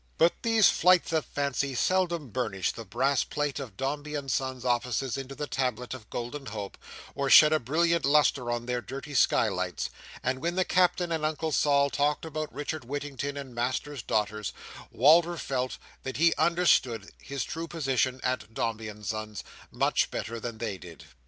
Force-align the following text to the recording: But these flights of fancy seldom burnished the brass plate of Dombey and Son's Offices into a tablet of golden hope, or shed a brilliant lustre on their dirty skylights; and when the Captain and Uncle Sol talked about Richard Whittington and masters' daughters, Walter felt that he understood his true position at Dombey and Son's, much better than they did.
But 0.17 0.33
these 0.41 0.67
flights 0.67 1.13
of 1.13 1.25
fancy 1.25 1.75
seldom 1.75 2.29
burnished 2.29 2.75
the 2.75 2.83
brass 2.85 3.23
plate 3.23 3.59
of 3.59 3.77
Dombey 3.77 4.15
and 4.15 4.31
Son's 4.31 4.65
Offices 4.65 5.15
into 5.15 5.39
a 5.39 5.45
tablet 5.45 5.93
of 5.93 6.09
golden 6.09 6.47
hope, 6.47 6.75
or 7.13 7.29
shed 7.29 7.53
a 7.53 7.59
brilliant 7.59 8.03
lustre 8.03 8.49
on 8.49 8.65
their 8.65 8.81
dirty 8.81 9.13
skylights; 9.13 9.91
and 10.23 10.39
when 10.39 10.55
the 10.55 10.65
Captain 10.65 11.11
and 11.11 11.23
Uncle 11.23 11.51
Sol 11.51 11.91
talked 11.91 12.25
about 12.25 12.51
Richard 12.51 12.83
Whittington 12.83 13.37
and 13.37 13.53
masters' 13.53 14.01
daughters, 14.01 14.53
Walter 14.89 15.37
felt 15.37 15.77
that 16.01 16.17
he 16.17 16.33
understood 16.33 17.11
his 17.19 17.43
true 17.43 17.67
position 17.67 18.19
at 18.23 18.55
Dombey 18.55 18.87
and 18.87 19.05
Son's, 19.05 19.43
much 19.69 20.09
better 20.09 20.39
than 20.39 20.57
they 20.57 20.79
did. 20.79 21.05